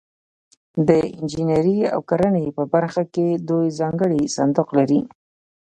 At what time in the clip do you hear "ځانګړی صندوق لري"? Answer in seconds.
3.79-4.99